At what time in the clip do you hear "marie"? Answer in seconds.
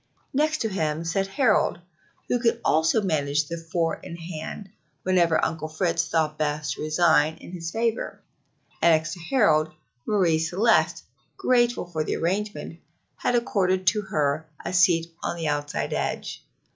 10.07-10.39